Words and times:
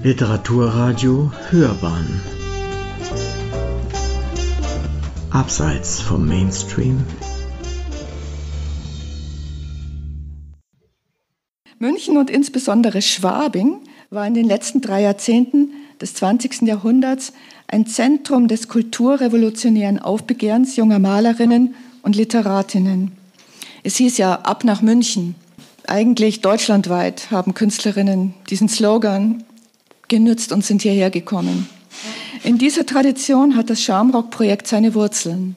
Literaturradio 0.00 1.32
Hörbahn 1.50 2.20
Abseits 5.30 6.00
vom 6.00 6.24
Mainstream 6.24 7.04
München 11.80 12.16
und 12.16 12.30
insbesondere 12.30 13.02
Schwabing 13.02 13.80
war 14.10 14.24
in 14.24 14.34
den 14.34 14.46
letzten 14.46 14.80
drei 14.80 15.02
Jahrzehnten 15.02 15.72
des 16.00 16.14
20. 16.14 16.62
Jahrhunderts 16.62 17.32
ein 17.66 17.84
Zentrum 17.88 18.46
des 18.46 18.68
kulturrevolutionären 18.68 19.98
Aufbegehrens 19.98 20.76
junger 20.76 21.00
Malerinnen 21.00 21.74
und 22.02 22.14
Literatinnen. 22.14 23.10
Es 23.82 23.96
hieß 23.96 24.16
ja 24.18 24.34
ab 24.42 24.62
nach 24.62 24.80
München. 24.80 25.34
Eigentlich 25.88 26.40
deutschlandweit 26.40 27.32
haben 27.32 27.54
Künstlerinnen 27.54 28.34
diesen 28.48 28.68
Slogan 28.68 29.42
genützt 30.08 30.52
und 30.52 30.64
sind 30.64 30.82
hierher 30.82 31.10
gekommen. 31.10 31.68
In 32.44 32.58
dieser 32.58 32.86
Tradition 32.86 33.56
hat 33.56 33.70
das 33.70 33.82
Schamrock-Projekt 33.82 34.66
seine 34.66 34.94
Wurzeln. 34.94 35.56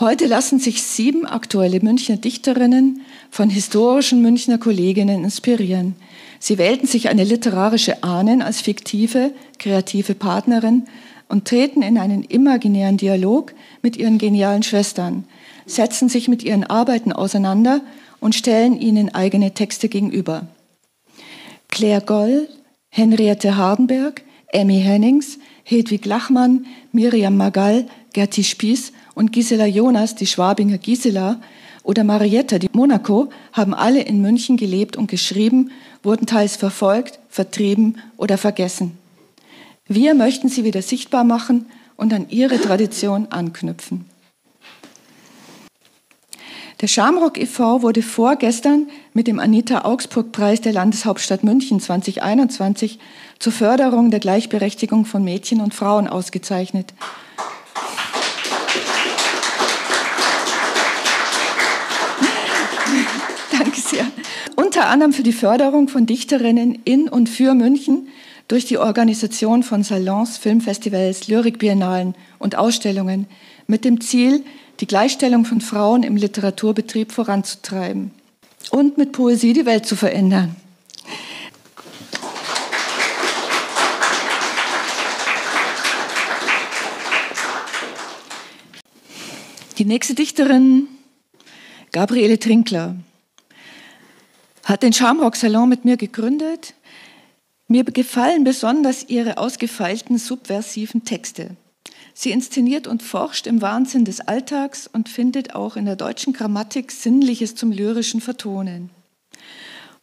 Heute 0.00 0.26
lassen 0.26 0.60
sich 0.60 0.82
sieben 0.82 1.26
aktuelle 1.26 1.80
Münchner 1.80 2.16
Dichterinnen 2.16 3.00
von 3.30 3.50
historischen 3.50 4.22
Münchner 4.22 4.58
Kolleginnen 4.58 5.24
inspirieren. 5.24 5.96
Sie 6.38 6.56
wählten 6.56 6.86
sich 6.86 7.08
eine 7.08 7.24
literarische 7.24 8.04
Ahnen 8.04 8.40
als 8.40 8.60
fiktive, 8.60 9.32
kreative 9.58 10.14
Partnerin 10.14 10.84
und 11.28 11.46
treten 11.46 11.82
in 11.82 11.98
einen 11.98 12.22
imaginären 12.22 12.96
Dialog 12.96 13.52
mit 13.82 13.96
ihren 13.96 14.18
genialen 14.18 14.62
Schwestern, 14.62 15.24
setzen 15.66 16.08
sich 16.08 16.28
mit 16.28 16.44
ihren 16.44 16.62
Arbeiten 16.62 17.12
auseinander 17.12 17.80
und 18.20 18.36
stellen 18.36 18.80
ihnen 18.80 19.14
eigene 19.14 19.52
Texte 19.52 19.88
gegenüber. 19.88 20.46
Claire 21.68 22.00
Goll, 22.00 22.48
Henriette 22.90 23.56
Hardenberg, 23.56 24.22
Emmy 24.52 24.80
Hennings, 24.80 25.38
Hedwig 25.64 26.06
Lachmann, 26.06 26.66
Miriam 26.92 27.36
Magall, 27.36 27.86
Gerti 28.12 28.44
Spieß 28.44 28.92
und 29.14 29.32
Gisela 29.32 29.66
Jonas, 29.66 30.14
die 30.14 30.26
Schwabinger 30.26 30.78
Gisela, 30.78 31.40
oder 31.82 32.04
Marietta, 32.04 32.58
die 32.58 32.68
Monaco, 32.72 33.30
haben 33.52 33.72
alle 33.72 34.02
in 34.02 34.20
München 34.20 34.58
gelebt 34.58 34.96
und 34.96 35.10
geschrieben, 35.10 35.70
wurden 36.02 36.26
teils 36.26 36.56
verfolgt, 36.56 37.18
vertrieben 37.30 37.98
oder 38.18 38.36
vergessen. 38.36 38.98
Wir 39.86 40.14
möchten 40.14 40.50
sie 40.50 40.64
wieder 40.64 40.82
sichtbar 40.82 41.24
machen 41.24 41.66
und 41.96 42.12
an 42.12 42.28
ihre 42.28 42.60
Tradition 42.60 43.28
anknüpfen. 43.30 44.04
Der 46.80 46.86
Schamrock 46.86 47.38
e.V. 47.38 47.82
wurde 47.82 48.02
vorgestern 48.02 48.86
mit 49.12 49.26
dem 49.26 49.40
Anita 49.40 49.84
Augsburg 49.84 50.30
Preis 50.30 50.60
der 50.60 50.72
Landeshauptstadt 50.72 51.42
München 51.42 51.80
2021 51.80 53.00
zur 53.40 53.52
Förderung 53.52 54.12
der 54.12 54.20
Gleichberechtigung 54.20 55.04
von 55.04 55.24
Mädchen 55.24 55.60
und 55.60 55.74
Frauen 55.74 56.06
ausgezeichnet. 56.06 56.94
Danke 63.50 63.80
sehr. 63.80 64.06
Unter 64.54 64.86
anderem 64.86 65.12
für 65.12 65.24
die 65.24 65.32
Förderung 65.32 65.88
von 65.88 66.06
Dichterinnen 66.06 66.78
in 66.84 67.08
und 67.08 67.28
für 67.28 67.54
München 67.54 68.06
durch 68.48 68.64
die 68.64 68.78
Organisation 68.78 69.62
von 69.62 69.82
Salons, 69.82 70.38
Filmfestivals, 70.38 71.28
Lyrikbiennalen 71.28 72.14
und 72.38 72.56
Ausstellungen 72.56 73.26
mit 73.66 73.84
dem 73.84 74.00
Ziel, 74.00 74.42
die 74.80 74.86
Gleichstellung 74.86 75.44
von 75.44 75.60
Frauen 75.60 76.02
im 76.02 76.16
Literaturbetrieb 76.16 77.12
voranzutreiben 77.12 78.10
und 78.70 78.96
mit 78.96 79.12
Poesie 79.12 79.52
die 79.52 79.66
Welt 79.66 79.84
zu 79.84 79.96
verändern. 79.96 80.56
Die 89.76 89.84
nächste 89.84 90.14
Dichterin, 90.14 90.88
Gabriele 91.92 92.38
Trinkler, 92.38 92.96
hat 94.64 94.82
den 94.82 94.92
Schamrock 94.92 95.36
Salon 95.36 95.68
mit 95.68 95.84
mir 95.84 95.96
gegründet. 95.96 96.74
Mir 97.70 97.84
gefallen 97.84 98.44
besonders 98.44 99.10
ihre 99.10 99.36
ausgefeilten 99.36 100.16
subversiven 100.16 101.04
Texte. 101.04 101.50
Sie 102.14 102.30
inszeniert 102.30 102.86
und 102.86 103.02
forscht 103.02 103.46
im 103.46 103.60
Wahnsinn 103.60 104.06
des 104.06 104.20
Alltags 104.20 104.88
und 104.88 105.10
findet 105.10 105.54
auch 105.54 105.76
in 105.76 105.84
der 105.84 105.94
deutschen 105.94 106.32
Grammatik 106.32 106.90
Sinnliches 106.90 107.54
zum 107.54 107.70
lyrischen 107.70 108.22
Vertonen. 108.22 108.88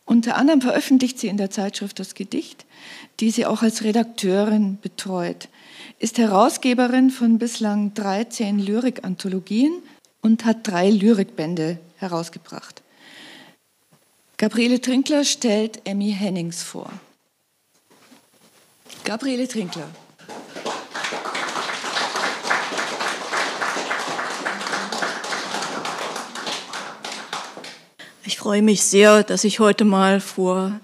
Unter 0.06 0.38
anderem 0.38 0.62
veröffentlicht 0.62 1.18
sie 1.18 1.28
in 1.28 1.38
der 1.38 1.50
Zeitschrift 1.50 2.00
Das 2.00 2.14
Gedicht, 2.14 2.68
die 3.20 3.32
sie 3.32 3.48
auch 3.48 3.64
als 3.64 3.84
Redakteurin 3.84 4.78
betreut, 4.80 5.50
ist 5.98 6.20
Herausgeberin 6.20 7.10
von 7.10 7.40
bislang 7.40 7.96
13 7.96 8.60
Lyrikanthologien 8.60 9.74
und 10.22 10.46
hat 10.46 10.68
drei 10.68 10.92
Lyrikbände 10.92 11.80
herausgebracht. 11.98 12.84
Gabriele 14.38 14.80
Trinkler 14.80 15.24
stellt 15.24 15.82
Emmy 15.86 16.14
Hennings 16.14 16.62
vor. 16.62 16.92
Gabriele 19.06 19.48
Trinkler. 19.48 19.88
Ich 28.26 28.40
freue 28.40 28.64
mich 28.64 28.82
sehr, 28.82 29.22
dass 29.22 29.44
ich 29.44 29.60
heute 29.60 29.86
mal 29.86 30.20
vor 30.20 30.80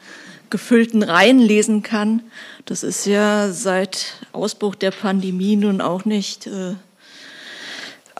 gefüllten 0.52 1.02
Reihen 1.02 1.40
lesen 1.40 1.82
kann. 1.82 2.22
Das 2.66 2.84
ist 2.84 3.08
ja 3.08 3.52
seit 3.52 4.18
Ausbruch 4.34 4.76
der 4.76 4.92
Pandemie 4.92 5.56
nun 5.56 5.82
auch 5.82 6.06
nicht, 6.06 6.46
äh, 6.46 6.76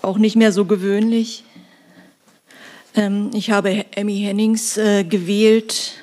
auch 0.02 0.18
nicht 0.18 0.36
mehr 0.36 0.52
so 0.52 0.66
gewöhnlich. 0.66 1.44
Ähm, 2.96 3.30
ich 3.36 3.52
habe 3.52 3.86
Emmy 3.92 4.20
Hennings 4.20 4.78
äh, 4.78 5.04
gewählt, 5.04 6.01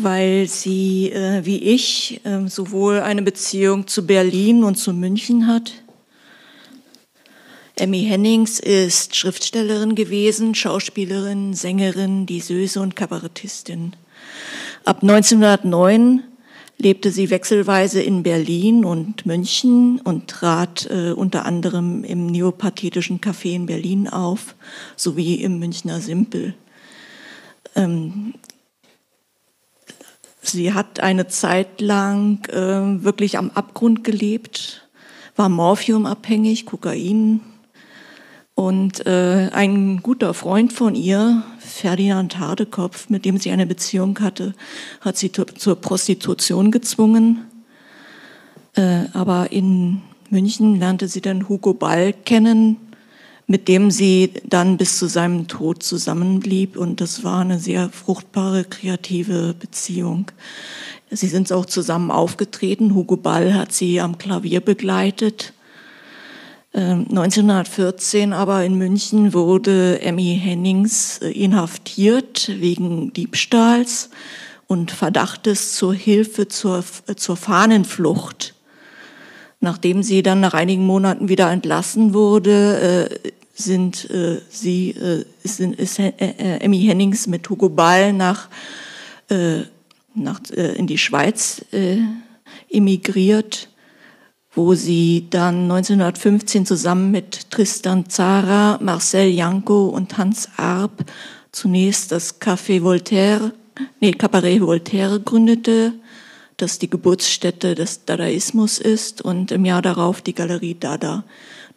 weil 0.00 0.48
sie, 0.48 1.10
äh, 1.10 1.44
wie 1.44 1.58
ich, 1.58 2.20
äh, 2.24 2.46
sowohl 2.48 3.00
eine 3.00 3.22
Beziehung 3.22 3.86
zu 3.86 4.06
Berlin 4.06 4.64
und 4.64 4.76
zu 4.76 4.92
München 4.92 5.46
hat 5.46 5.72
Emmy 7.76 8.04
Hennings 8.04 8.60
ist 8.60 9.16
Schriftstellerin 9.16 9.94
gewesen, 9.94 10.54
Schauspielerin, 10.54 11.54
Sängerin, 11.54 12.26
Diseuse 12.26 12.80
und 12.80 12.94
Kabarettistin. 12.96 13.94
Ab 14.84 15.02
1909 15.02 16.22
lebte 16.76 17.10
sie 17.10 17.30
wechselweise 17.30 18.02
in 18.02 18.22
Berlin 18.22 18.84
und 18.84 19.24
München 19.24 20.00
und 20.00 20.28
trat 20.28 20.86
äh, 20.90 21.12
unter 21.12 21.46
anderem 21.46 22.04
im 22.04 22.26
neopathetischen 22.26 23.20
Café 23.20 23.54
in 23.54 23.66
Berlin 23.66 24.06
auf, 24.06 24.54
sowie 24.96 25.36
im 25.36 25.58
Münchner 25.58 26.00
Simpel. 26.00 26.54
Ähm, 27.74 28.34
sie 30.42 30.74
hat 30.74 31.00
eine 31.00 31.28
Zeit 31.28 31.80
lang 31.80 32.46
äh, 32.48 33.02
wirklich 33.04 33.38
am 33.38 33.50
Abgrund 33.50 34.04
gelebt, 34.04 34.88
war 35.36 35.48
morphiumabhängig, 35.48 36.66
Kokain, 36.66 37.40
und 38.54 39.06
äh, 39.06 39.48
ein 39.52 40.02
guter 40.02 40.34
Freund 40.34 40.72
von 40.72 40.94
ihr, 40.94 41.42
Ferdinand 41.58 42.38
Hardekopf, 42.38 43.08
mit 43.08 43.24
dem 43.24 43.38
sie 43.38 43.50
eine 43.50 43.66
Beziehung 43.66 44.20
hatte, 44.20 44.54
hat 45.00 45.16
sie 45.16 45.32
zur 45.32 45.76
Prostitution 45.76 46.70
gezwungen. 46.70 47.46
Äh, 48.74 49.06
aber 49.14 49.52
in 49.52 50.02
München 50.28 50.78
lernte 50.78 51.08
sie 51.08 51.22
dann 51.22 51.48
Hugo 51.48 51.72
Ball 51.72 52.12
kennen, 52.12 52.76
mit 53.46 53.68
dem 53.68 53.90
sie 53.90 54.32
dann 54.44 54.76
bis 54.76 54.98
zu 54.98 55.06
seinem 55.06 55.48
Tod 55.48 55.82
zusammenblieb. 55.82 56.76
Und 56.76 57.00
das 57.00 57.24
war 57.24 57.40
eine 57.40 57.58
sehr 57.58 57.90
fruchtbare, 57.90 58.64
kreative 58.64 59.54
Beziehung. 59.58 60.30
Sie 61.10 61.28
sind 61.28 61.52
auch 61.52 61.66
zusammen 61.66 62.10
aufgetreten. 62.10 62.94
Hugo 62.94 63.16
Ball 63.16 63.54
hat 63.54 63.72
sie 63.72 64.00
am 64.00 64.16
Klavier 64.16 64.60
begleitet. 64.60 65.52
1914 66.74 68.22
ähm, 68.22 68.32
aber 68.32 68.64
in 68.64 68.78
München 68.78 69.34
wurde 69.34 70.00
Emmy 70.00 70.40
Hennings 70.42 71.18
äh, 71.18 71.30
inhaftiert 71.30 72.50
wegen 72.60 73.12
Diebstahls 73.12 74.08
und 74.68 74.90
Verdachtes 74.90 75.74
zur 75.74 75.92
Hilfe 75.92 76.48
zur, 76.48 76.82
äh, 77.08 77.14
zur 77.14 77.36
Fahnenflucht. 77.36 78.54
Nachdem 79.60 80.02
sie 80.02 80.22
dann 80.22 80.40
nach 80.40 80.54
einigen 80.54 80.86
Monaten 80.86 81.28
wieder 81.28 81.50
entlassen 81.50 82.14
wurde, 82.14 83.20
äh, 83.66 83.68
sind 83.68 84.08
sie 84.50 84.90
ist, 85.42 85.60
ist 85.60 85.98
Emmy 85.98 86.80
Hennings 86.80 87.26
mit 87.26 87.48
Hugo 87.48 87.68
Ball 87.68 88.12
nach, 88.12 88.48
nach 90.14 90.40
in 90.50 90.86
die 90.86 90.98
Schweiz 90.98 91.64
emigriert 92.70 93.68
wo 94.54 94.74
sie 94.74 95.28
dann 95.30 95.62
1915 95.62 96.66
zusammen 96.66 97.10
mit 97.10 97.50
Tristan 97.50 98.10
Zara, 98.10 98.78
Marcel 98.82 99.28
Janko 99.28 99.86
und 99.86 100.18
Hans 100.18 100.46
Arp 100.58 101.06
zunächst 101.52 102.12
das 102.12 102.38
Café 102.38 102.82
Voltaire 102.82 103.52
nee, 104.00 104.12
Cabaret 104.12 104.60
Voltaire 104.60 105.20
gründete, 105.20 105.94
das 106.56 106.78
die 106.78 106.90
Geburtsstätte 106.90 107.74
des 107.74 108.04
Dadaismus 108.04 108.78
ist 108.78 109.22
und 109.22 109.50
im 109.50 109.64
Jahr 109.64 109.82
darauf 109.82 110.20
die 110.20 110.34
Galerie 110.34 110.76
Dada. 110.78 111.24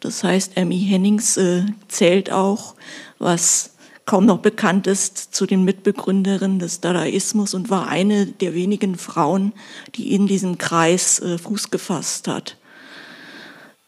Das 0.00 0.22
heißt, 0.22 0.56
Emmy 0.56 0.78
Hennings 0.78 1.36
äh, 1.36 1.64
zählt 1.88 2.30
auch, 2.30 2.74
was 3.18 3.76
kaum 4.04 4.24
noch 4.24 4.38
bekannt 4.38 4.86
ist, 4.86 5.34
zu 5.34 5.46
den 5.46 5.64
Mitbegründerinnen 5.64 6.60
des 6.60 6.80
Dadaismus 6.80 7.54
und 7.54 7.70
war 7.70 7.88
eine 7.88 8.26
der 8.26 8.54
wenigen 8.54 8.96
Frauen, 8.96 9.52
die 9.96 10.14
in 10.14 10.26
diesem 10.26 10.58
Kreis 10.58 11.18
äh, 11.18 11.38
Fuß 11.38 11.70
gefasst 11.70 12.28
hat. 12.28 12.56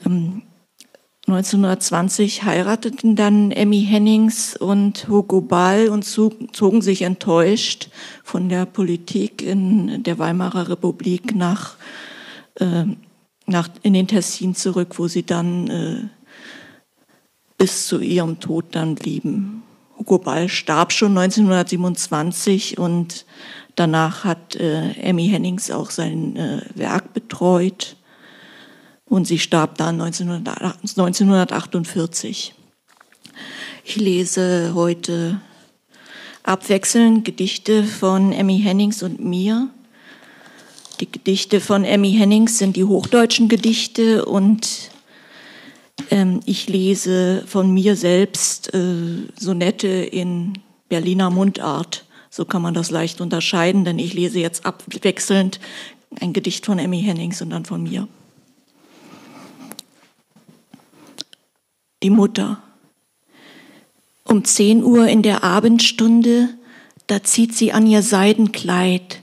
Ähm, 0.04 0.42
1920 1.28 2.44
heirateten 2.44 3.14
dann 3.14 3.50
Emmy 3.50 3.84
Hennings 3.86 4.56
und 4.56 5.08
Hugo 5.08 5.42
Ball 5.42 5.88
und 5.88 6.04
zogen 6.04 6.80
sich 6.80 7.02
enttäuscht 7.02 7.90
von 8.24 8.48
der 8.48 8.64
Politik 8.64 9.42
in 9.42 10.02
der 10.02 10.18
Weimarer 10.18 10.70
Republik 10.70 11.34
nach, 11.34 11.76
äh, 12.54 12.84
nach 13.48 13.68
in 13.82 13.94
den 13.94 14.06
Tessin 14.06 14.54
zurück, 14.54 14.98
wo 14.98 15.08
sie 15.08 15.24
dann 15.24 15.68
äh, 15.68 16.02
bis 17.56 17.86
zu 17.86 18.00
ihrem 18.00 18.38
Tod 18.40 18.66
dann 18.72 18.94
blieben. 18.94 19.62
Hugo 19.98 20.18
Ball 20.18 20.48
starb 20.48 20.92
schon 20.92 21.16
1927 21.18 22.78
und 22.78 23.26
danach 23.74 24.22
hat 24.24 24.54
äh, 24.56 24.92
Emmy 24.92 25.28
Hennings 25.28 25.70
auch 25.70 25.90
sein 25.90 26.36
äh, 26.36 26.62
Werk 26.74 27.12
betreut 27.14 27.96
und 29.06 29.26
sie 29.26 29.38
starb 29.38 29.76
dann 29.76 30.00
1948. 30.00 32.54
Ich 33.84 33.96
lese 33.96 34.72
heute 34.74 35.40
abwechselnd 36.42 37.24
Gedichte 37.24 37.84
von 37.84 38.32
Emmy 38.32 38.60
Hennings 38.60 39.02
und 39.02 39.24
mir. 39.24 39.70
Die 41.00 41.10
Gedichte 41.10 41.60
von 41.60 41.84
Emmy 41.84 42.12
Hennings 42.12 42.58
sind 42.58 42.76
die 42.76 42.84
hochdeutschen 42.84 43.48
Gedichte 43.48 44.24
und 44.24 44.90
ähm, 46.10 46.40
ich 46.44 46.68
lese 46.68 47.44
von 47.46 47.72
mir 47.72 47.96
selbst 47.96 48.74
äh, 48.74 49.28
Sonette 49.38 49.88
in 49.88 50.54
Berliner 50.88 51.30
Mundart. 51.30 52.04
So 52.30 52.44
kann 52.44 52.62
man 52.62 52.74
das 52.74 52.90
leicht 52.90 53.20
unterscheiden, 53.20 53.84
denn 53.84 53.98
ich 53.98 54.14
lese 54.14 54.40
jetzt 54.40 54.66
abwechselnd 54.66 55.60
ein 56.20 56.32
Gedicht 56.32 56.66
von 56.66 56.78
Emmy 56.78 57.02
Hennings 57.02 57.42
und 57.42 57.50
dann 57.50 57.64
von 57.64 57.82
mir. 57.82 58.08
die 62.02 62.10
Mutter. 62.10 62.62
Um 64.24 64.44
zehn 64.44 64.84
Uhr 64.84 65.08
in 65.08 65.22
der 65.22 65.42
Abendstunde, 65.42 66.50
da 67.06 67.22
zieht 67.22 67.54
sie 67.54 67.72
an 67.72 67.86
ihr 67.86 68.02
Seidenkleid 68.02 69.22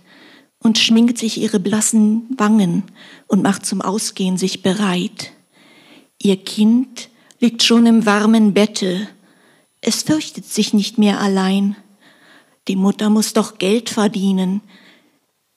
und 0.66 0.80
schminkt 0.80 1.20
sich 1.20 1.40
ihre 1.40 1.60
blassen 1.60 2.26
Wangen 2.40 2.86
und 3.28 3.44
macht 3.44 3.68
zum 3.68 3.82
Ausgehen 3.82 4.36
sich 4.36 4.64
bereit. 4.64 5.32
Ihr 6.20 6.38
Kind 6.38 7.10
liegt 7.40 7.62
schon 7.62 7.86
im 7.86 8.08
warmen 8.08 8.56
Bette, 8.56 9.08
es 9.82 10.02
fürchtet 10.02 10.46
sich 10.46 10.74
nicht 10.74 10.98
mehr 10.98 11.20
allein. 11.20 11.76
Die 12.68 12.76
Mutter 12.76 13.12
muss 13.12 13.34
doch 13.34 13.60
Geld 13.60 13.92
verdienen, 13.92 14.62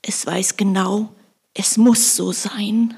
es 0.03 0.27
weiß 0.27 0.59
genau, 0.59 1.09
es 1.55 1.79
muss 1.79 2.15
so 2.15 2.33
sein. 2.33 2.93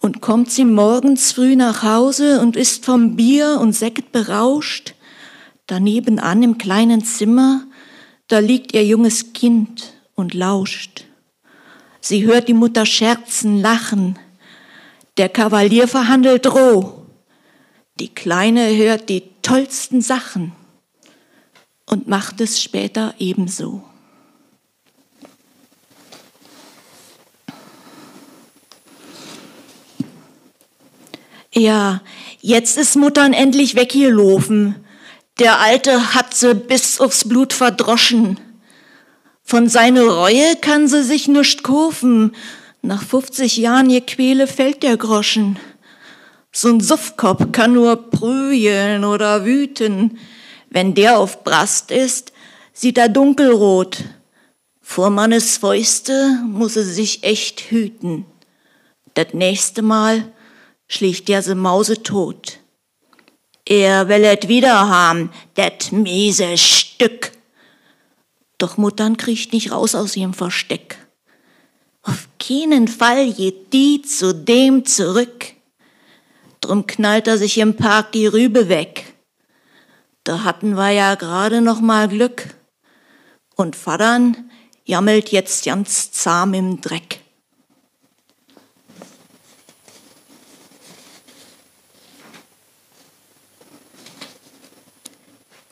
Und 0.00 0.22
kommt 0.22 0.50
sie 0.50 0.64
morgens 0.64 1.30
früh 1.30 1.54
nach 1.54 1.84
Hause 1.84 2.40
und 2.40 2.56
ist 2.56 2.84
vom 2.84 3.14
Bier 3.14 3.60
und 3.60 3.74
Sekt 3.74 4.10
berauscht, 4.10 4.96
daneben 5.68 6.18
an 6.18 6.42
im 6.42 6.58
kleinen 6.58 7.04
Zimmer, 7.04 7.62
da 8.26 8.40
liegt 8.40 8.74
ihr 8.74 8.84
junges 8.84 9.32
Kind 9.34 9.93
und 10.14 10.34
lauscht. 10.34 11.04
Sie 12.00 12.24
hört 12.24 12.48
die 12.48 12.54
Mutter 12.54 12.86
scherzen, 12.86 13.60
lachen. 13.60 14.18
Der 15.16 15.28
Kavalier 15.28 15.88
verhandelt 15.88 16.46
roh. 16.46 17.06
Die 18.00 18.12
Kleine 18.12 18.76
hört 18.76 19.08
die 19.08 19.22
tollsten 19.42 20.02
Sachen 20.02 20.52
und 21.86 22.08
macht 22.08 22.40
es 22.40 22.60
später 22.60 23.14
ebenso. 23.18 23.84
Ja, 31.52 32.02
jetzt 32.40 32.76
ist 32.78 32.96
Muttern 32.96 33.32
endlich 33.32 33.76
weggelaufen. 33.76 34.74
Der 35.38 35.60
Alte 35.60 36.14
hat 36.14 36.34
sie 36.34 36.54
bis 36.54 37.00
aufs 37.00 37.28
Blut 37.28 37.52
verdroschen. 37.52 38.40
Von 39.46 39.68
seiner 39.68 40.04
Reue 40.04 40.56
kann 40.56 40.88
sie 40.88 41.02
sich 41.02 41.28
nischt 41.28 41.62
kaufen. 41.62 42.34
Nach 42.80 43.02
50 43.02 43.58
Jahren 43.58 43.90
ihr 43.90 44.00
Quäle 44.00 44.46
fällt 44.46 44.82
der 44.82 44.96
Groschen. 44.96 45.58
So'n 46.52 46.82
Suffkopf 46.82 47.52
kann 47.52 47.74
nur 47.74 48.10
prügeln 48.10 49.04
oder 49.04 49.44
wüten. 49.44 50.18
Wenn 50.70 50.94
der 50.94 51.18
auf 51.18 51.44
Brast 51.44 51.90
ist, 51.90 52.32
sieht 52.72 52.96
er 52.96 53.10
dunkelrot. 53.10 54.04
Vor 54.80 55.10
Mannes 55.10 55.58
Fäuste 55.58 56.40
muss 56.46 56.76
er 56.76 56.84
sich 56.84 57.22
echt 57.22 57.70
hüten. 57.70 58.24
Das 59.12 59.34
nächste 59.34 59.82
Mal 59.82 60.32
schlicht 60.88 61.28
der 61.28 61.42
se 61.42 61.54
Mause 61.54 62.02
tot. 62.02 62.60
Er 63.66 64.08
willet 64.08 64.48
wieder 64.48 64.88
haben, 64.88 65.30
det 65.56 65.92
miese 65.92 66.56
Stück. 66.56 67.33
Doch 68.64 68.78
Muttern 68.78 69.18
kriecht 69.18 69.52
nicht 69.52 69.72
raus 69.72 69.94
aus 69.94 70.16
ihrem 70.16 70.32
Versteck. 70.32 70.96
Auf 72.02 72.28
keinen 72.40 72.88
Fall 72.88 73.30
geht 73.30 73.74
die 73.74 74.00
zu 74.00 74.32
dem 74.32 74.86
zurück. 74.86 75.52
Drum 76.62 76.86
knallt 76.86 77.28
er 77.28 77.36
sich 77.36 77.58
im 77.58 77.76
Park 77.76 78.12
die 78.12 78.26
Rübe 78.26 78.70
weg. 78.70 79.12
Da 80.22 80.44
hatten 80.44 80.76
wir 80.76 80.92
ja 80.92 81.14
gerade 81.14 81.60
noch 81.60 81.82
mal 81.82 82.08
Glück. 82.08 82.54
Und 83.54 83.76
Vatern 83.76 84.50
jammelt 84.86 85.28
jetzt 85.28 85.66
ganz 85.66 86.10
zahm 86.10 86.54
im 86.54 86.80
Dreck. 86.80 87.20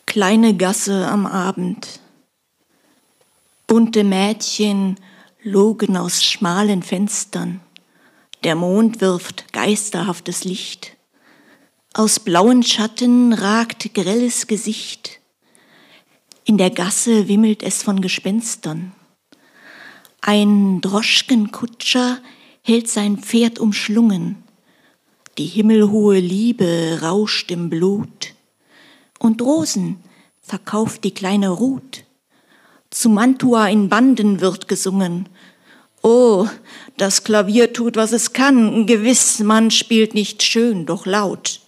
kleine 0.05 0.55
Gasse 0.55 1.09
am 1.09 1.25
Abend. 1.25 2.02
Bunte 3.73 4.05
Mädchen 4.05 4.97
logen 5.43 5.97
aus 5.97 6.23
schmalen 6.23 6.83
Fenstern. 6.83 7.63
Der 8.45 8.55
Mond 8.55 9.01
wirft 9.01 9.51
geisterhaftes 9.55 10.45
Licht. 10.45 10.99
Aus 11.95 12.21
blauen 12.21 12.63
Schatten 12.63 13.33
ragt 13.33 13.95
grelles 13.95 14.47
Gesicht. 14.47 15.21
In 16.45 16.59
der 16.59 16.69
Gasse 16.69 17.29
wimmelt 17.29 17.63
es 17.63 17.83
von 17.83 18.03
Gespenstern. 18.03 18.93
Ein 20.21 20.83
Droschkenkutscher 20.83 22.19
hält 22.61 22.91
sein 22.91 23.17
Pferd 23.17 23.59
umschlungen. 23.59 24.37
Die 25.39 25.47
himmelhohe 25.47 26.19
Liebe 26.21 26.99
rauscht 27.01 27.51
im 27.51 27.71
Blut 27.71 28.35
und 29.19 29.41
Rosen 29.41 29.97
verkauft 30.43 31.05
die 31.05 31.15
kleine 31.15 31.49
Ruth. 31.49 32.05
Zu 32.93 33.09
Mantua 33.09 33.69
in 33.69 33.89
Banden 33.89 34.43
wird 34.43 34.69
gesungen. 34.69 35.27
Oh, 36.03 36.47
das 36.99 37.25
Klavier 37.25 37.73
tut, 37.73 37.97
was 37.97 38.13
es 38.13 38.35
kann. 38.35 38.87
Gewiss, 38.87 39.39
man 39.39 39.71
spielt 39.71 40.13
nicht 40.13 40.43
schön, 40.43 40.85
doch 40.85 41.07
laut. 41.07 41.61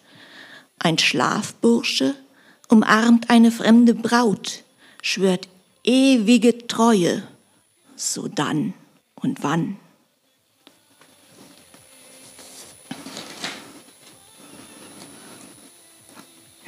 Ein 0.78 0.98
Schlafbursche 0.98 2.14
umarmt 2.68 3.30
eine 3.30 3.50
fremde 3.50 3.94
Braut, 3.94 4.64
schwört 5.00 5.48
ewige 5.82 6.66
Treue. 6.66 7.22
So 7.96 8.28
dann 8.28 8.74
und 9.14 9.42
wann. 9.42 9.78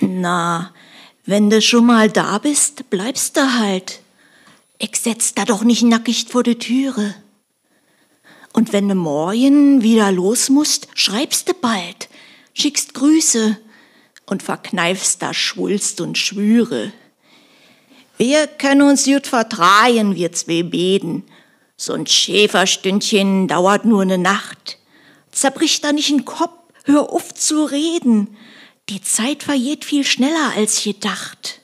Na, 0.00 0.72
wenn 1.26 1.50
du 1.50 1.60
schon 1.60 1.84
mal 1.84 2.10
da 2.10 2.38
bist, 2.38 2.88
bleibst 2.88 3.36
du 3.36 3.58
halt. 3.58 4.00
Ich 4.78 4.96
setz 4.96 5.34
da 5.34 5.44
doch 5.44 5.64
nicht 5.64 5.82
nackig 5.82 6.26
vor 6.28 6.42
die 6.42 6.58
Türe. 6.58 7.14
Und 8.52 8.72
wenn 8.72 8.88
du 8.88 8.94
morgen 8.94 9.82
wieder 9.82 10.12
los 10.12 10.50
musst, 10.50 10.88
schreibst 10.94 11.48
du 11.48 11.54
bald, 11.54 12.08
schickst 12.54 12.94
Grüße 12.94 13.58
und 14.26 14.42
verkneifst 14.42 15.22
da 15.22 15.32
Schwulst 15.32 16.00
und 16.00 16.18
Schwüre. 16.18 16.92
Wir 18.18 18.46
können 18.46 18.82
uns 18.82 19.04
gut 19.04 19.26
vertragen, 19.26 20.14
wir 20.14 20.32
zwei 20.32 20.62
beten. 20.62 21.24
So 21.76 21.92
ein 21.92 22.06
Schäferstündchen 22.06 23.48
dauert 23.48 23.84
nur 23.84 24.04
ne 24.04 24.16
Nacht. 24.16 24.78
Zerbricht 25.30 25.84
da 25.84 25.92
nicht 25.92 26.08
den 26.08 26.24
Kopf, 26.24 26.58
hör 26.84 27.12
auf 27.12 27.34
zu 27.34 27.64
reden. 27.64 28.36
Die 28.88 29.02
Zeit 29.02 29.42
vergeht 29.42 29.84
viel 29.84 30.04
schneller 30.04 30.52
als 30.56 30.82
gedacht. 30.82 31.60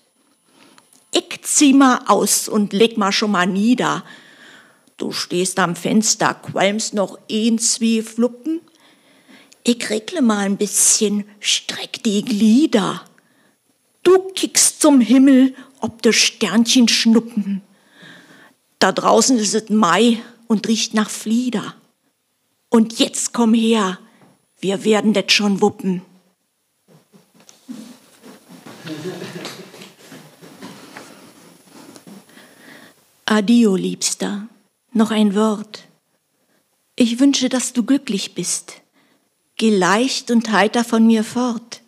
Ich 1.12 1.42
zieh 1.42 1.72
mal 1.72 2.00
aus 2.06 2.48
und 2.48 2.72
leg 2.72 2.96
mal 2.96 3.12
schon 3.12 3.30
mal 3.30 3.46
nieder. 3.46 4.04
Du 4.96 5.12
stehst 5.12 5.58
am 5.58 5.76
Fenster, 5.76 6.34
qualmst 6.34 6.94
noch 6.94 7.18
ein, 7.30 7.58
zwei 7.58 8.02
Fluppen. 8.02 8.60
Ich 9.64 9.90
regle 9.90 10.22
mal 10.22 10.38
ein 10.38 10.56
bisschen, 10.56 11.24
streck 11.38 12.02
die 12.02 12.24
Glieder. 12.24 13.02
Du 14.02 14.18
kickst 14.34 14.80
zum 14.80 15.00
Himmel, 15.00 15.54
ob 15.80 16.02
de 16.02 16.12
Sternchen 16.12 16.88
schnuppen. 16.88 17.62
Da 18.78 18.90
draußen 18.90 19.38
ist 19.38 19.54
es 19.54 19.68
Mai 19.68 20.18
und 20.48 20.66
riecht 20.66 20.94
nach 20.94 21.10
Flieder. 21.10 21.74
Und 22.68 22.98
jetzt 22.98 23.32
komm 23.32 23.54
her, 23.54 23.98
wir 24.60 24.84
werden 24.84 25.12
das 25.12 25.32
schon 25.32 25.60
wuppen. 25.60 26.02
Adio, 33.34 33.76
Liebster, 33.76 34.46
noch 34.92 35.10
ein 35.10 35.34
Wort. 35.34 35.84
Ich 36.96 37.18
wünsche, 37.18 37.48
dass 37.48 37.72
du 37.72 37.82
glücklich 37.82 38.34
bist. 38.34 38.82
Geh 39.56 39.74
leicht 39.74 40.30
und 40.30 40.52
heiter 40.52 40.84
von 40.84 41.06
mir 41.06 41.24
fort. 41.24 41.80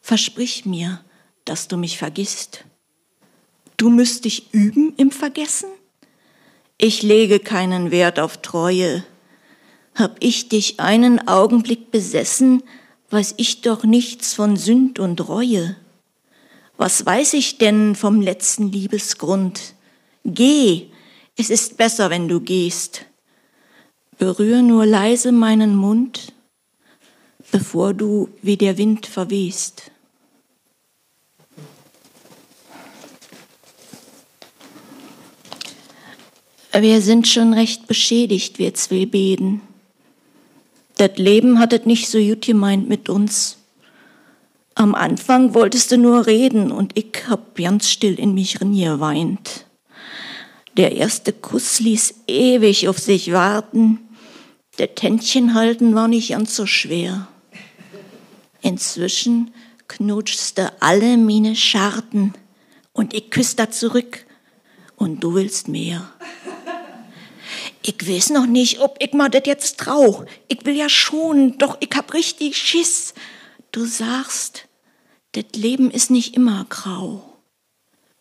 Versprich 0.00 0.66
mir, 0.66 1.02
dass 1.46 1.68
du 1.68 1.78
mich 1.78 1.96
vergisst. 1.96 2.66
Du 3.78 3.88
müsst 3.88 4.26
dich 4.26 4.52
üben 4.52 4.92
im 4.98 5.10
Vergessen? 5.10 5.70
Ich 6.76 7.02
lege 7.02 7.40
keinen 7.40 7.90
Wert 7.90 8.20
auf 8.20 8.42
Treue. 8.42 9.02
Hab 9.94 10.22
ich 10.22 10.50
dich 10.50 10.78
einen 10.78 11.26
Augenblick 11.26 11.90
besessen, 11.90 12.62
weiß 13.08 13.32
ich 13.38 13.62
doch 13.62 13.84
nichts 13.84 14.34
von 14.34 14.58
Sünd 14.58 14.98
und 14.98 15.26
Reue. 15.26 15.74
Was 16.76 17.06
weiß 17.06 17.32
ich 17.32 17.56
denn 17.56 17.94
vom 17.94 18.20
letzten 18.20 18.70
Liebesgrund? 18.70 19.72
Geh, 20.28 20.88
es 21.36 21.50
ist 21.50 21.76
besser, 21.76 22.10
wenn 22.10 22.26
du 22.26 22.40
gehst. 22.40 23.06
Berühr 24.18 24.60
nur 24.60 24.84
leise 24.84 25.30
meinen 25.30 25.76
Mund, 25.76 26.32
bevor 27.52 27.94
du 27.94 28.28
wie 28.42 28.56
der 28.56 28.76
Wind 28.76 29.06
verwehst. 29.06 29.92
Wir 36.72 37.00
sind 37.00 37.28
schon 37.28 37.54
recht 37.54 37.86
beschädigt, 37.86 38.58
wir 38.58 38.74
zwei 38.74 39.06
Beden. 39.06 39.60
Das 40.96 41.16
Leben 41.18 41.60
hat 41.60 41.72
es 41.72 41.86
nicht 41.86 42.08
so 42.08 42.18
gut 42.18 42.44
gemeint 42.44 42.88
mit 42.88 43.08
uns. 43.08 43.58
Am 44.74 44.96
Anfang 44.96 45.54
wolltest 45.54 45.92
du 45.92 45.98
nur 45.98 46.26
reden 46.26 46.72
und 46.72 46.98
ich 46.98 47.12
hab 47.28 47.54
ganz 47.54 47.88
still 47.88 48.18
in 48.18 48.34
mich 48.34 48.58
geweint. 48.58 49.65
Der 50.76 50.92
erste 50.92 51.32
Kuss 51.32 51.80
ließ 51.80 52.22
ewig 52.26 52.86
auf 52.88 52.98
sich 52.98 53.32
warten. 53.32 53.98
Der 54.78 54.94
Tändchen 54.94 55.54
halten 55.54 55.94
war 55.94 56.06
nicht 56.06 56.30
ganz 56.30 56.54
so 56.54 56.66
schwer. 56.66 57.28
Inzwischen 58.60 59.54
knutschste 59.88 60.70
alle 60.82 61.16
meine 61.16 61.56
Scharten 61.56 62.34
und 62.92 63.14
ich 63.14 63.30
küsste 63.30 63.70
zurück 63.70 64.26
und 64.96 65.20
du 65.20 65.34
willst 65.34 65.68
mehr. 65.68 66.12
Ich 67.80 68.06
weiß 68.06 68.30
noch 68.30 68.46
nicht, 68.46 68.80
ob 68.80 68.96
ich 69.00 69.14
mal 69.14 69.30
das 69.30 69.44
jetzt 69.46 69.78
trau. 69.78 70.26
Ich 70.48 70.66
will 70.66 70.76
ja 70.76 70.90
schon, 70.90 71.56
doch 71.56 71.78
ich 71.80 71.90
hab 71.96 72.12
richtig 72.12 72.58
Schiss. 72.58 73.14
Du 73.72 73.86
sagst, 73.86 74.68
das 75.32 75.44
Leben 75.54 75.90
ist 75.90 76.10
nicht 76.10 76.34
immer 76.34 76.66
grau. 76.68 77.35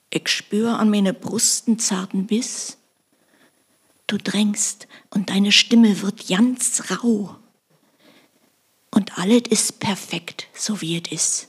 Ich 0.09 0.29
spür 0.29 0.79
an 0.79 0.89
meine 0.89 1.13
Brusten 1.13 1.79
zarten 1.79 2.27
Biss. 2.27 2.77
Du 4.07 4.17
drängst 4.17 4.87
und 5.09 5.29
deine 5.29 5.51
Stimme 5.51 6.01
wird 6.01 6.27
ganz 6.27 6.91
rau. 6.91 7.35
Und 8.91 9.17
alles 9.17 9.43
ist 9.49 9.79
perfekt, 9.79 10.47
so 10.53 10.79
wie 10.81 10.97
es 10.97 11.11
ist. 11.11 11.47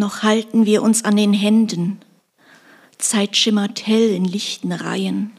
Noch 0.00 0.22
halten 0.22 0.66
wir 0.66 0.82
uns 0.82 1.04
an 1.04 1.16
den 1.16 1.34
Händen. 1.34 2.00
Zeit 2.96 3.36
schimmert 3.36 3.86
hell 3.86 4.14
in 4.14 4.24
lichten 4.24 4.72
Reihen. 4.72 5.32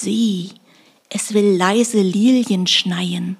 Sieh, 0.00 0.50
es 1.08 1.34
will 1.34 1.56
leise 1.56 2.00
Lilien 2.00 2.66
schneien. 2.66 3.36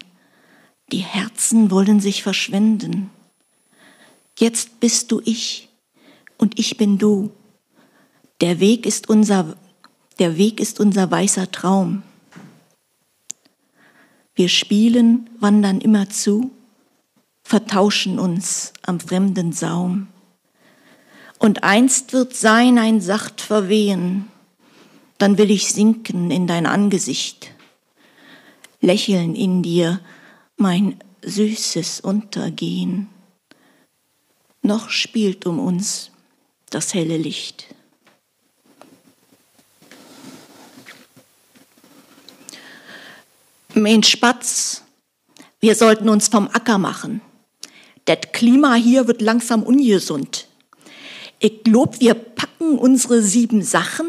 Die 0.93 0.99
Herzen 0.99 1.71
wollen 1.71 2.01
sich 2.01 2.23
verschwenden. 2.23 3.11
Jetzt 4.39 4.81
bist 4.81 5.13
du 5.13 5.21
ich 5.25 5.69
und 6.39 6.59
ich 6.59 6.77
bin 6.77 6.99
du. 6.99 7.31
Der 8.41 8.61
Weg 8.61 8.87
ist 8.87 9.09
unser, 9.09 9.57
der 10.19 10.37
Weg 10.37 10.61
ist 10.61 10.81
unser 10.81 11.11
weißer 11.11 11.51
Traum. 11.51 12.03
Wir 14.35 14.49
spielen, 14.49 15.29
wandern 15.41 15.81
immer 15.81 16.09
zu 16.09 16.51
vertauschen 17.49 18.19
uns 18.19 18.75
am 18.83 19.01
fremden 19.01 19.53
Saum. 19.53 20.09
Und 21.39 21.65
einst 21.65 22.13
wird 22.13 22.37
sein 22.37 22.77
ein 22.77 23.01
sacht 23.01 23.41
Verwehen, 23.41 24.29
dann 25.19 25.37
will 25.37 25.51
ich 25.51 25.73
sinken 25.73 26.31
in 26.31 26.47
dein 26.47 26.67
Angesicht, 26.67 27.51
lächeln 28.81 29.35
in 29.35 29.63
dir 29.63 30.01
mein 30.57 30.99
süßes 31.23 32.01
Untergehen. 32.01 33.09
Noch 34.63 34.91
spielt 34.91 35.47
um 35.47 35.59
uns 35.59 36.11
das 36.71 36.95
helle 36.95 37.17
Licht. 37.17 37.75
Mein 43.75 44.03
Spatz, 44.03 44.83
wir 45.61 45.75
sollten 45.75 46.09
uns 46.09 46.29
vom 46.29 46.49
Acker 46.49 46.79
machen. 46.79 47.21
Das 48.07 48.19
Klima 48.33 48.75
hier 48.75 49.07
wird 49.07 49.21
langsam 49.21 49.63
ungesund. 49.63 50.49
Ich 51.39 51.63
glaub, 51.63 52.01
wir 52.01 52.15
packen 52.15 52.79
unsere 52.79 53.23
sieben 53.23 53.63
Sachen, 53.63 54.09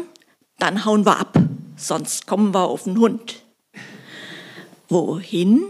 dann 0.62 0.84
hauen 0.84 1.04
wir 1.04 1.18
ab, 1.18 1.38
sonst 1.76 2.26
kommen 2.26 2.54
wir 2.54 2.64
auf 2.64 2.84
den 2.84 2.98
Hund. 2.98 3.42
Wohin? 4.88 5.64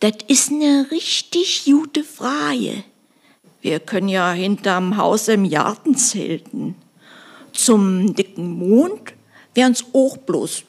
Das 0.00 0.14
ist 0.28 0.50
eine 0.50 0.88
richtig 0.90 1.64
gute 1.64 2.04
Frage. 2.04 2.84
Wir 3.60 3.80
können 3.80 4.08
ja 4.08 4.32
hinterm 4.32 4.96
Haus 4.96 5.28
im 5.28 5.48
Garten 5.48 5.96
zelten. 5.96 6.74
Zum 7.52 8.14
dicken 8.14 8.58
Mond 8.58 9.14
wären's 9.54 9.84
auch 9.92 10.16
bloß 10.16 10.64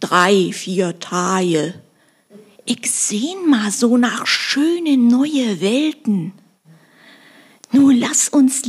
drei, 0.00 0.52
vier 0.52 0.98
Tage 0.98 1.74
ich 2.66 2.90
sehn 2.90 3.48
mal 3.48 3.70
so 3.70 3.96
nach 3.96 4.26
schöne 4.26 4.96
neue 4.96 5.60
Welten. 5.60 6.32
Nun 7.72 7.96
lass 7.96 8.28
uns, 8.28 8.64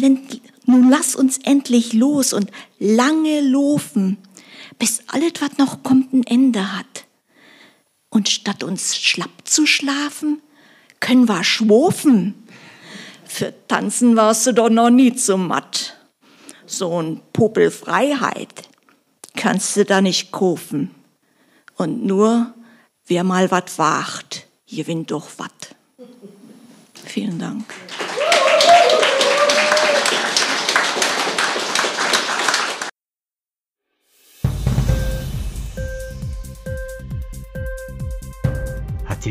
nun 0.66 0.90
lass 0.90 1.16
uns 1.16 1.38
endlich 1.40 1.94
los 1.94 2.34
und 2.34 2.52
lange 2.80 3.42
laufen, 3.42 4.18
bis 4.80 5.02
alles, 5.08 5.34
was 5.40 5.58
noch 5.58 5.84
kommt, 5.84 6.14
ein 6.14 6.24
Ende 6.24 6.78
hat. 6.78 7.06
Und 8.10 8.30
statt 8.30 8.64
uns 8.64 8.96
schlapp 8.96 9.46
zu 9.46 9.66
schlafen, 9.66 10.42
können 11.00 11.28
wir 11.28 11.44
schwofen. 11.44 12.34
Für 13.26 13.54
Tanzen 13.68 14.16
warst 14.16 14.48
du 14.48 14.54
doch 14.54 14.70
noch 14.70 14.90
nie 14.90 15.16
zu 15.16 15.38
matt. 15.38 15.98
So 16.66 17.02
ein 17.02 17.22
Popel 17.34 17.72
Freiheit 17.72 18.70
kannst 19.36 19.76
du 19.76 19.86
da 19.86 20.02
nicht 20.02 20.32
kaufen. 20.32 20.92
Und 21.76 22.06
nur 22.06 22.56
Wer 23.08 23.24
mal 23.24 23.52
wat 23.52 23.78
wagt, 23.78 24.48
gewinnt 24.68 25.12
doch 25.12 25.28
wat. 25.38 25.76
Vielen 27.06 27.38
Dank. 27.38 27.66